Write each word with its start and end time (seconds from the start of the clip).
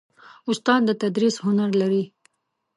استاد 0.49 0.81
د 0.87 0.89
تدریس 1.01 1.35
هنر 1.45 1.69
لري. 1.81 2.03